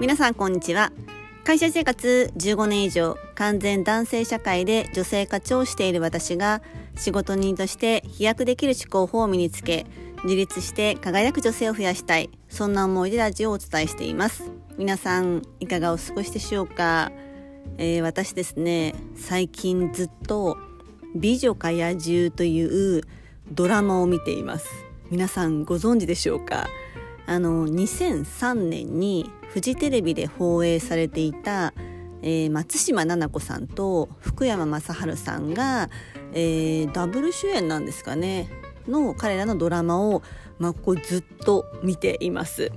[0.00, 0.92] 皆さんこんにちは。
[1.42, 6.62] 会社生活15年以上完全男性社会で女性課長をしている私が
[6.94, 9.86] 仕事人として飛躍できる思考法を身につけ
[10.22, 12.30] 自立して輝く女性を増やしたい。
[12.48, 14.52] そんな思いでラジオをお伝えしています。
[14.76, 17.10] 皆さんいかがお過ごしでしょうか、
[17.76, 20.56] えー、私ですね最近ずっと
[21.16, 23.02] 美女か野獣という
[23.50, 24.68] ドラマを見ています。
[25.10, 26.68] 皆さんご存知でしょうか？
[27.26, 31.72] あの2003年にフジテレビで放映されていた、
[32.22, 35.90] えー、松島菜々子さんと福山雅治さんが、
[36.32, 38.50] えー、ダブル主演なんですかね
[38.86, 40.22] の彼らのドラマを、
[40.58, 42.72] まあ、こうずっと見ています。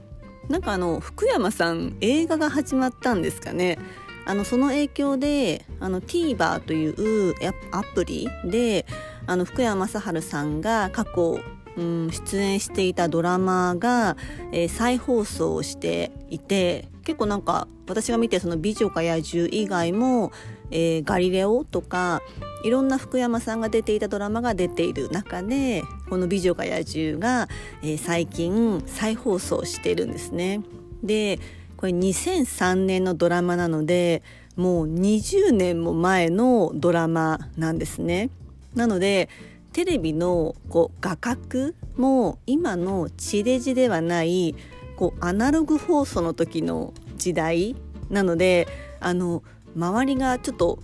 [0.49, 3.77] なんかあの福山さん映画が始まったんですかね
[4.25, 7.35] あのその影響であの TVer という
[7.71, 8.85] アプリで
[9.27, 11.39] あの福山雅治さんが過去
[11.77, 14.17] うん、出演していたドラマが、
[14.51, 20.31] えー、再放送していて結構なんか私が見てその「美女か野獣」以外も、
[20.69, 22.21] えー、ガリレオとか
[22.63, 27.47] いろんな福山さんが出ていたドラマが出ている中でこの「美女か野獣が」
[27.81, 30.61] えー、最近再放送してるんですね。
[31.03, 31.39] で
[31.77, 34.21] これ2003年のドラマなので
[34.55, 38.29] もう20年も前のドラマなんですね。
[38.75, 39.29] なので
[39.73, 44.55] テレビのこう画角も今の地デジではない
[44.95, 47.75] こうアナログ放送の時の時代
[48.09, 48.67] なので
[48.99, 49.43] あの
[49.75, 50.79] 周りがちょっと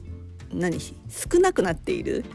[0.53, 2.25] 何少なくなっている。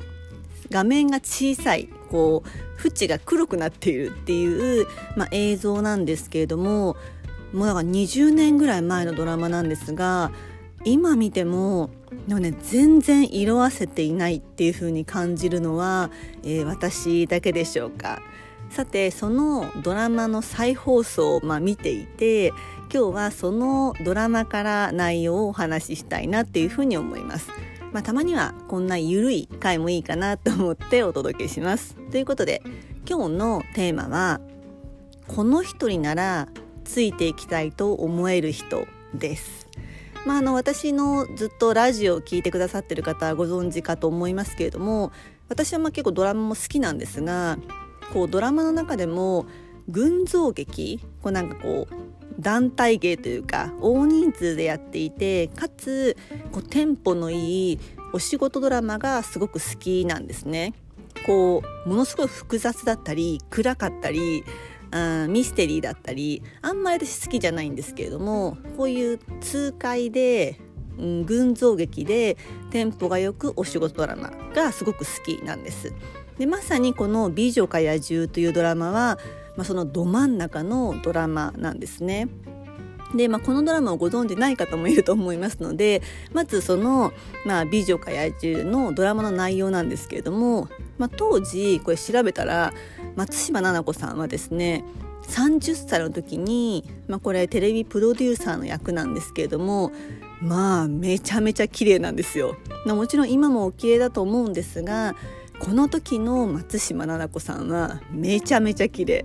[0.71, 6.97] 画面が小さいこう縁が黒くなっているっていう、まあ、映像なんですけれども
[7.53, 10.33] もうだから20年ぐらい前のドラマなんですが
[10.85, 11.91] 今見ても
[12.27, 16.11] でもね全然色あせていないっていう風に感じるのは、
[16.43, 18.21] えー、私だけでしょうか
[18.71, 22.49] さてそのドラマの再放送を、まあ、見ていて
[22.93, 27.49] 今日はそのドラマから内容をお話ししたいなっていうふうに思います。
[27.93, 31.97] まあ、たまにはこんなゆるい回もいいかなと思ってお届けします。
[32.11, 32.63] ということで
[33.09, 34.41] 今日のテーマは
[35.27, 36.49] この人になら
[36.85, 39.69] ついていきたいと思える人です。
[40.25, 45.11] まあ、あの私のずっとラジオを聴いてくださってる方はご存知かと思いますけれども
[45.49, 47.59] 私はまあ結構ドラマも好きなんですが
[48.13, 49.47] こうドラマの中でも
[49.89, 51.95] 群像劇こうなんかこう
[52.39, 56.17] 団体芸というか大人数でやっていてかつ
[56.53, 57.81] こうテンポのいい
[58.13, 60.75] お仕事ドラマがすごく好きなんですね。
[61.27, 64.45] こうものすごい複雑だったり暗かったり
[65.29, 70.61] ミステリーだったりあんまり私好きじゃないんですけれどもこういう痛快で、
[70.99, 72.37] うん、群像劇で
[72.71, 75.93] テンポがよくお仕事ドラマがすごく好きなんです。
[76.39, 79.19] でまさにこの「美女か野獣」というドラマは、
[79.57, 82.29] まあ、そのど真ん中のドラマなんですね。
[83.15, 86.03] で、まあ、このドラマをご存じない方もいると思いますので
[86.33, 87.13] まずその、
[87.45, 92.73] まあ、美女か野獣のドラマの内容なんですけれども、まあ、当時これ調べたら
[93.17, 94.85] 松島菜々子さんはですね
[95.29, 99.93] 30歳の時に、まあ、これテレビプロデューサーの役なんですけれども
[100.41, 102.57] まあめちゃめちゃ綺麗なんですよ。
[102.85, 105.15] まもちろん今もお綺麗だと思うんですが
[105.61, 109.25] この時の松島菜々子さんはめちゃめちゃ綺麗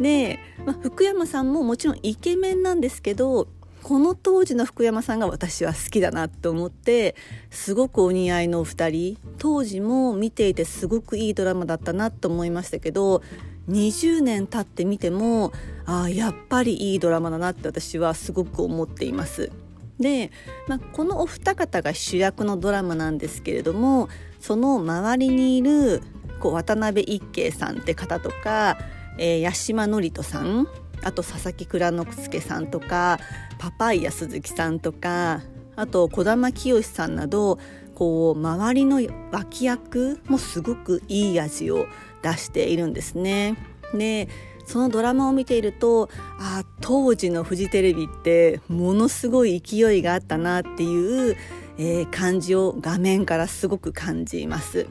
[0.00, 3.48] で、まあ、福山さんももちろんイケメンなんですけど
[3.84, 7.14] この当時の福山さんが私は好きだなって思って
[7.50, 13.22] すごくお似合いのお二人当時も見ていてすごくいいドラマだったなと思いましたけど
[13.68, 15.52] 20年経ってみても
[15.84, 19.52] あやっぱりいいドラマだなって私はすごく思っています。
[20.00, 20.32] で、
[20.66, 24.08] まあ、このお二方が主役のドラマなんですけれども
[24.40, 26.02] その周りにいる
[26.40, 28.78] こう渡辺一慶さんって方とか、
[29.18, 30.66] えー、八島智人さん
[31.04, 33.18] あと佐々木蔵之介さんとか
[33.58, 35.42] パパイヤ鈴木さんとか
[35.76, 37.58] あと児玉清さんなど
[37.94, 39.00] こう周りの
[39.30, 41.86] 脇役もすごくいい味を
[42.22, 43.56] 出しているんですね。
[43.94, 44.28] で
[44.66, 46.08] そのドラマを見ていると
[46.38, 51.36] あ当時のフジテレビってものすごい勢いがあったなっていう、
[51.76, 54.86] えー、感じを画面からすごく感じます。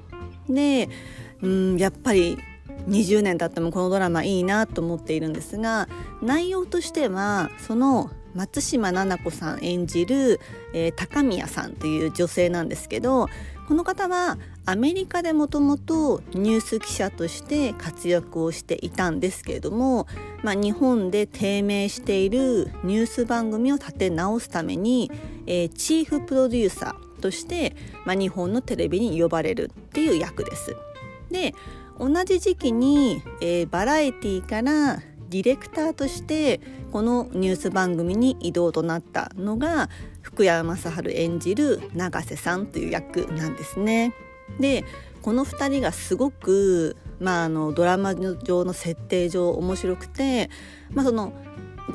[0.48, 0.89] で
[1.42, 2.38] うんやっぱり
[2.88, 5.88] 20年経ってもこのドラマいいなと思っているんですが
[6.21, 10.39] 内容としてはその松島菜々子さん演じる、
[10.74, 13.27] えー、高宮さんという女性なんですけど
[13.68, 20.07] この方はアメリカでもともとニュース記者として活躍をしていたんですけれども、
[20.41, 25.12] まあ、日本で低迷しているニュース番組を立て直すために、
[25.47, 27.75] えー、チーフプロデューサーとして、
[28.06, 30.75] まあ、日本のテレビに呼ばれるっていう役です。
[31.33, 31.53] で
[32.00, 34.97] 同じ時期に、えー、バラエティから
[35.30, 39.89] ディレクターとしてこのニュース番組に異動となったのが
[40.21, 44.13] 福山雅治演じる永瀬さんという役なんですね。
[44.59, 44.85] で
[45.24, 50.50] この2人がすごく、まあ、あのドラマ上の設定上面白くて、
[50.91, 51.33] まあ、その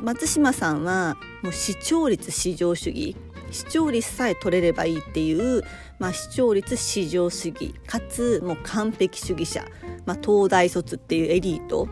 [0.01, 3.15] 松島さんはもう視聴率至上主義
[3.51, 5.63] 視聴率さえ取れればいいっていう、
[5.97, 9.65] まあ、視聴率至上主義かつもう完璧主義者、
[10.05, 11.87] まあ、東大卒っていうエリート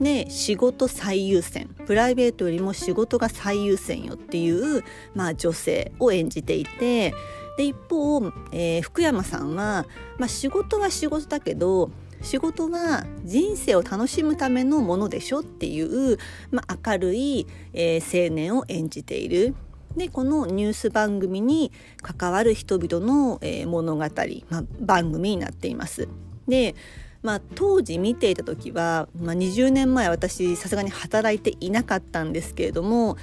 [0.00, 4.82] で仕事最優先プライベートよりも仕事が最優先よっていう、
[5.14, 7.14] まあ、女性を演じていて
[7.56, 8.20] で一方、
[8.52, 9.86] えー、福山さんは、
[10.18, 11.90] まあ、仕事は仕事だけど
[12.22, 16.18] 仕事は人生を楽しむためのものでしょっていう、
[16.50, 19.54] まあ、明るい、えー、青年を演じている。
[19.96, 21.72] でこのニュース番組に
[22.02, 24.02] 関わる人々の、えー、物語、
[24.50, 26.08] まあ、番組になっています。
[26.46, 26.74] で
[27.22, 33.16] まあ、当時見ていた時は、まあ、20年前私さすがに働いていなかったんですけれども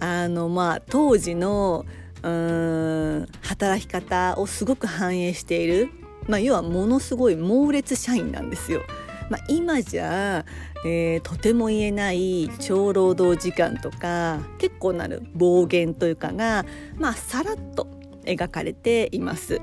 [0.00, 1.86] あのまあ当時の
[2.22, 5.88] うん働き方をすごく反映している、
[6.26, 8.82] まあ、要はものすごい猛烈社員なんですよ。
[9.28, 10.44] まあ、今じゃ、
[10.84, 16.64] えー、とても言えない超労働時間とか結構なる暴言というかが、
[16.96, 17.86] まあ、さらっと
[18.24, 19.60] 描かれています。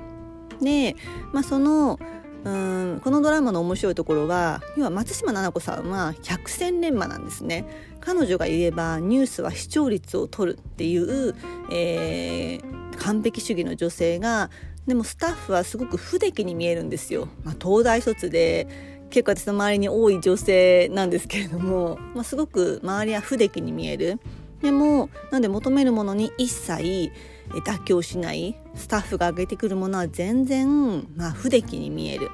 [0.62, 0.96] で、
[1.34, 2.00] まあ、その
[2.46, 7.66] うんこのドラマの面白いところは要は松島菜々子さんは百戦錬磨なんですね
[8.00, 11.34] 彼女が言えばニュースは視聴率を取るっていう、
[11.72, 14.52] えー、完璧主義の女性が
[14.86, 18.68] でもスタッフはすごく不出来に見えるんですよ、まあ、東大卒で
[19.16, 24.20] 結構私の周りに多い女性なんですけれども、まあ、すごく周りは不出来に見える
[24.62, 27.14] でもなんで求めるものに一切
[27.66, 32.30] 妥協しないスタッフが上げてくるものは全然、まあ、不出来に見える。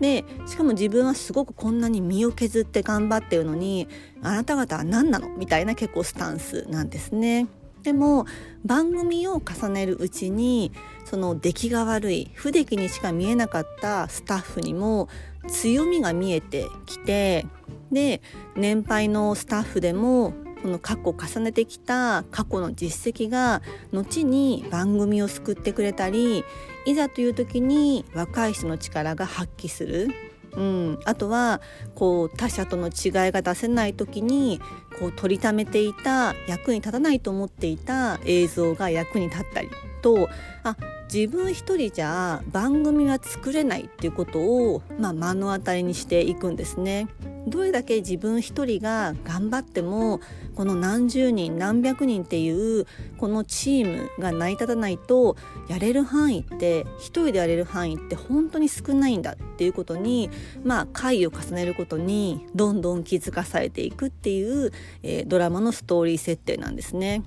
[0.00, 3.88] でしかも自分はすごくこんなに身を削って頑張ってるのに
[4.22, 5.30] あなた方は何なの？
[5.30, 7.46] みたいな結構スタンスなんですね。
[7.82, 8.26] でも
[8.66, 10.72] 番組を重ねるうちに
[11.04, 15.08] その出来が悪い不出来にしか見えなかったスタッフにも
[15.46, 17.46] 強みが見えてきて
[17.92, 18.20] で
[18.56, 20.32] 年配のスタッフでも
[20.62, 23.62] この過去重ねてきた過去の実績が
[23.92, 26.44] 後に番組を救ってくれたり
[26.84, 30.08] いざという時に若い人の力が発揮する。
[30.52, 31.60] うん、あとは
[31.94, 34.60] こう他者との違いが出せない時に
[34.98, 39.68] こう取りためていた役に立たないと思っていた映像が役に立ったり
[40.08, 40.30] と
[40.64, 40.76] あ
[41.12, 47.08] 自分一人じゃ番組は作れないっていうことを、まあ、目の当たりにしていくんですね。
[47.46, 50.20] どれだけ自分一人が頑張っても
[50.54, 60.28] この何十人何百人っていうこのチームが成り立たないとやれる範囲って一人でやれる範囲って本当に少ないんだっていうことに
[60.62, 64.72] まあ回を重ねることにどんどん気づかされていくっていう、
[65.02, 67.22] えー、ドラマのストーリー設定なんですね。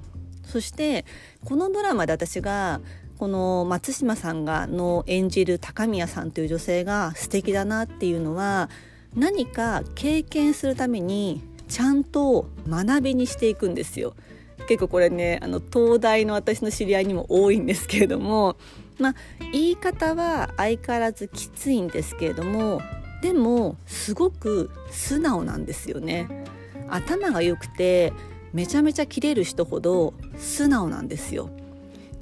[0.52, 1.06] そして
[1.46, 2.82] このドラマで私が
[3.18, 8.70] この松島さんがの演じる高宮さんという女性が素敵だなっていうのは
[9.16, 14.14] 何か経験するためにちゃんと学びにしていくんですよ。
[14.68, 18.58] 結構これねあの東大の私の知り合いにも多いんですけれども
[19.00, 19.16] まあ
[19.52, 22.82] 言い方は相変わらずきついんですけれども
[23.22, 26.28] でもすごく素直なんですよね。
[26.90, 28.12] 頭が良くて
[28.54, 31.50] めちゃめちゃ切れる人ほど素直なんですよ。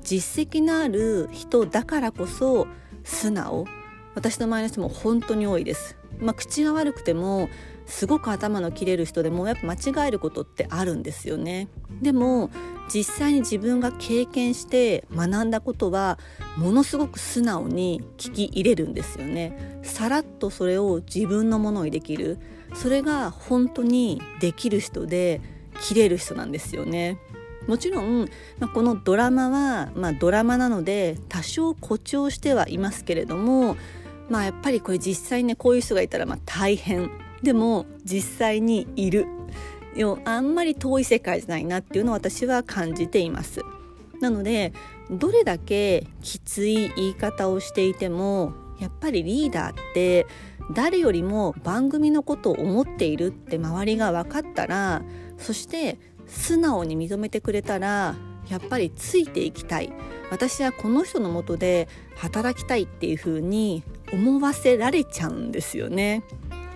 [0.04, 2.68] 実績のある人だからこそ
[3.04, 3.68] 素直
[4.16, 5.98] 私の周りの人も本当に多いです。
[6.20, 7.50] まあ、口が悪くても
[7.86, 11.70] すごく頭の切れる人でもやっぱ間違えることってあるんですよね。
[12.02, 12.50] でも
[12.94, 16.20] 実際に自分が経験して学んだことは
[16.58, 19.80] ものすごく素直に聞き入れるんですよね。
[19.84, 22.40] さらっとそれを自分のものにできる
[22.74, 25.42] それが本当にできる人で
[25.82, 27.18] 切れる人なんですよね。
[27.70, 33.78] もちろん、まあ、このドラマは、まあ、ドラマなので多少誇張してはいますけれども
[34.28, 37.12] まあやっぱりこれ実際ねこういう人がいたらまあ大変。
[37.42, 39.28] でも実際にいる。
[40.26, 43.62] あんまり遠い世界じゃないなっていうのを私は感じています。
[44.22, 44.74] なので
[45.10, 50.28] どれだけきつい言い方をしていてもやっぱりリーダーって
[50.74, 55.02] 誰よりも番組のことを思っているって周りが分かったら
[55.38, 55.98] そして
[56.30, 58.16] 素直に認めてくれたら
[58.50, 59.92] やっぱりついていきたい。
[60.32, 63.84] 私はこの人のもとで働きたいっていう風に
[64.14, 66.24] 思わせられちゃうんですよね。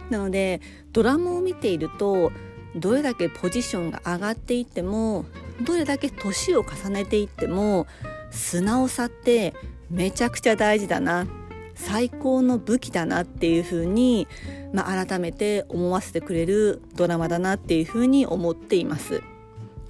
[0.09, 2.31] なのでドラマを見ていると
[2.75, 5.25] どれだけポジションが上がっていっても
[5.61, 7.85] どれだけ年を重ねていっても
[8.31, 9.53] 素直さって
[9.89, 11.27] めちゃくちゃ大事だな。
[11.75, 14.27] 最高の武器だなっていうふうに、
[14.73, 19.23] まあ、改めて思わせてくれるドラマだなっていうふうに思っています。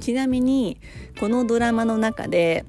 [0.04, 0.82] ちなみに
[1.18, 2.66] このドラマの中で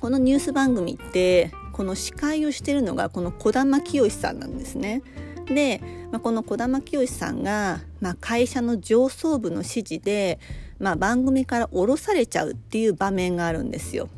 [0.00, 5.02] このニュース番組ってこの司会をしてるのがこの児玉清さんなんですね。
[5.46, 5.80] で、
[6.12, 10.38] まあ、この児玉清さんが、まあ、会社の上層部の指示で、
[10.78, 14.08] まあ、番組から降ろされちゃうっていう場面があるんですよ。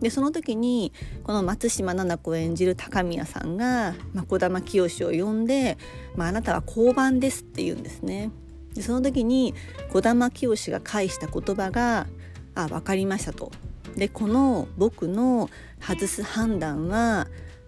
[0.00, 0.94] でその時に
[1.24, 5.76] この松島菜々子演じる高宮さんが、まあ、児玉清を呼んで、
[6.16, 8.30] まあ、あなたは交番ですって言うんですね。
[8.74, 9.54] でその時に
[9.92, 12.06] 児玉清が返した言葉が
[12.54, 13.52] 「あ分かりました」と。
[13.96, 15.50] でこの僕の
[15.80, 17.26] 外す判断は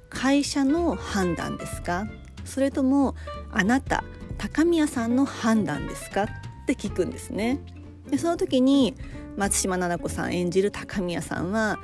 [0.09, 2.07] 会社の判断ですか？
[2.45, 3.15] それとも
[3.51, 4.05] あなた
[4.39, 6.25] 高宮さんの判断ですか？
[6.25, 6.29] っ
[6.67, 7.61] て聞くんですね。
[8.09, 8.95] でその時に
[9.37, 11.79] 松島菜々子さん演じる高宮さんは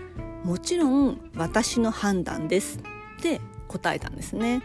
[0.45, 2.79] もちろん私の判断です
[3.19, 4.63] って答えたんですね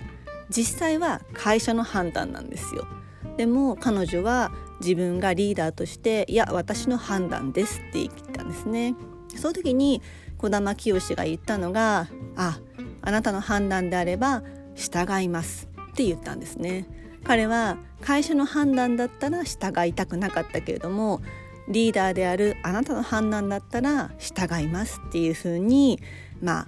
[0.49, 2.87] 実際は会社の判断なんですよ
[3.37, 8.95] でも彼女は自分がリーダーとしていや私の判断ですって言ったんですね
[9.35, 10.01] その時に
[10.37, 12.59] 児玉清が言ったのがあ
[13.01, 14.43] あなたの判断であれば
[14.75, 16.87] 従いますって言ったんですね
[17.23, 21.21] 彼は会社の判断だったら従いたくなかったけれども
[21.67, 25.99] リーダーであるあなたの判断だったら従いますっていうふうに
[26.41, 26.67] まあ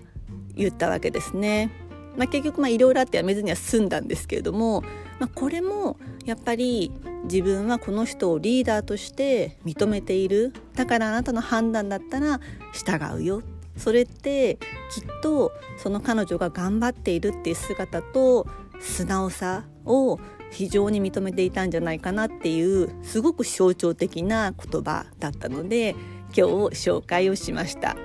[0.55, 1.69] 言ったわけですね。
[2.17, 4.81] まあ、結局まあいろいろあってやめずには済んだんですけれども、
[5.19, 6.91] まあ、これもやっぱり
[7.23, 10.53] 自分はこの人をリーダーとして認めている。
[10.75, 12.41] だからあなたの判断だったら
[12.73, 13.41] 従うよ。
[13.77, 14.55] それって
[14.91, 18.47] きっとその彼女が頑張っているっていう姿と
[18.79, 20.19] 素直さを
[20.49, 25.95] 非常に認めていたんじゃないかなっていうすごく象徴的な言葉だったので
[26.35, 26.51] 今日
[26.89, 27.95] 紹介をしました。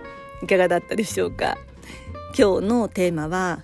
[0.42, 1.56] いかがだったでしょうか？
[2.36, 3.62] 今日のテーマは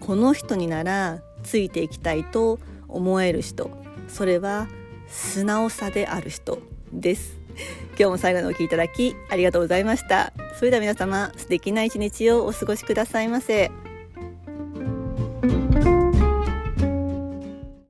[0.00, 3.70] この人にならついていきたいと思える人。
[4.08, 4.66] それは
[5.06, 6.58] 素直さである人
[6.92, 7.38] です。
[7.98, 10.32] 今日も最後のお聴きいただきありがとうございました。
[10.58, 13.70] それでは皆様素敵な一日をお過ごしくださいませ。